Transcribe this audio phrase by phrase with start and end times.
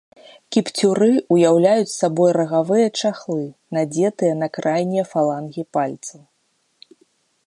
[0.55, 3.45] Кіпцюры ўяўляюць сабой рагавыя чахлы,
[3.79, 6.21] надзетыя на крайнія фалангі пальцаў.